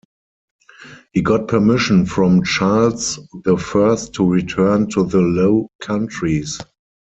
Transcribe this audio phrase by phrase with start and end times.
[1.13, 6.57] He got permission from Charles the First to return to the Low Countries.